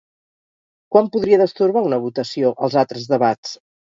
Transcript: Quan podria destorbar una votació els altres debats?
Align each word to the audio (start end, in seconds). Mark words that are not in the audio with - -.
Quan 0.95 1.09
podria 1.15 1.39
destorbar 1.41 1.85
una 1.89 2.01
votació 2.05 2.53
els 2.69 2.79
altres 2.85 3.05
debats? 3.15 3.53